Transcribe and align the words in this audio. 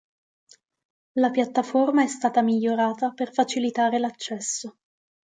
La 1.19 1.29
piattaforma 1.29 2.01
è 2.01 2.07
stata 2.07 2.41
migliorata 2.41 3.11
per 3.11 3.31
facilitare 3.31 3.99
l'accesso. 3.99 4.77